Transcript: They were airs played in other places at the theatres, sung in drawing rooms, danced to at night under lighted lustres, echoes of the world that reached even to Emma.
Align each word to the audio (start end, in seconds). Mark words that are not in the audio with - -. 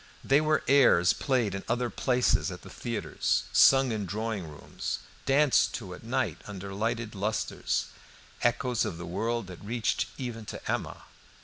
They 0.23 0.41
were 0.41 0.63
airs 0.67 1.13
played 1.13 1.53
in 1.53 1.63
other 1.69 1.91
places 1.91 2.49
at 2.49 2.63
the 2.63 2.71
theatres, 2.71 3.43
sung 3.53 3.91
in 3.91 4.07
drawing 4.07 4.47
rooms, 4.47 4.97
danced 5.27 5.75
to 5.75 5.93
at 5.93 6.03
night 6.03 6.39
under 6.47 6.73
lighted 6.73 7.13
lustres, 7.13 7.85
echoes 8.41 8.83
of 8.83 8.97
the 8.97 9.05
world 9.05 9.45
that 9.45 9.63
reached 9.63 10.07
even 10.17 10.43
to 10.45 10.71
Emma. 10.71 11.03